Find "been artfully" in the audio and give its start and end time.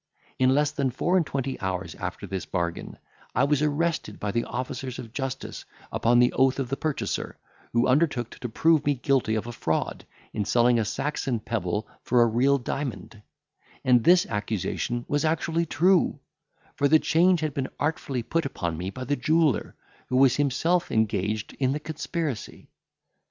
17.53-18.23